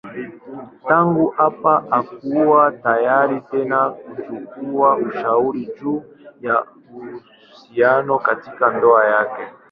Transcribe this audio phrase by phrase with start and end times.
[0.87, 6.03] Tangu hapa hakuwa tayari tena kuchukua ushauri juu
[6.41, 9.45] ya uhusiano katika ndoa yake.